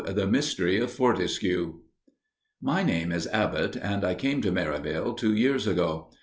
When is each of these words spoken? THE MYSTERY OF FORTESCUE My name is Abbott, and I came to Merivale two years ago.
THE 0.07 0.25
MYSTERY 0.25 0.79
OF 0.79 0.91
FORTESCUE 0.91 1.75
My 2.59 2.81
name 2.81 3.11
is 3.11 3.27
Abbott, 3.27 3.75
and 3.75 4.03
I 4.03 4.15
came 4.15 4.41
to 4.41 4.51
Merivale 4.51 5.13
two 5.13 5.35
years 5.35 5.67
ago. 5.67 6.09